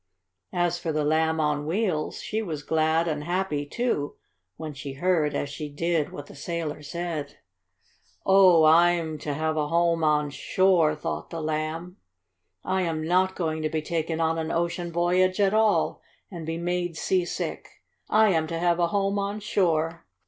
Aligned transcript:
As 0.55 0.79
for 0.79 0.91
the 0.91 1.03
Lamb 1.05 1.39
on 1.39 1.67
Wheels, 1.67 2.23
she 2.23 2.41
was 2.41 2.63
glad 2.63 3.07
and 3.07 3.23
happy, 3.23 3.67
too, 3.67 4.15
when 4.57 4.73
she 4.73 4.93
heard, 4.93 5.35
as 5.35 5.47
she 5.47 5.69
did, 5.69 6.11
what 6.11 6.25
the 6.25 6.33
sailor 6.35 6.81
said. 6.81 7.37
"Oh, 8.25 8.63
I'm 8.63 9.19
to 9.19 9.35
have 9.35 9.57
a 9.57 9.67
home 9.67 10.03
on 10.03 10.31
shore!" 10.31 10.95
thought 10.95 11.29
the 11.29 11.39
Lamb. 11.39 11.97
"I 12.63 12.81
am 12.81 13.03
not 13.05 13.35
going 13.35 13.61
to 13.61 13.69
be 13.69 13.83
taken 13.83 14.19
on 14.19 14.39
an 14.39 14.49
ocean 14.51 14.91
voyage 14.91 15.39
at 15.39 15.53
all, 15.53 16.01
and 16.31 16.47
be 16.47 16.57
made 16.57 16.97
seasick. 16.97 17.69
I 18.09 18.29
am 18.29 18.47
to 18.47 18.57
have 18.57 18.79
a 18.79 18.87
home 18.87 19.19
on 19.19 19.39
shore!" 19.39 20.07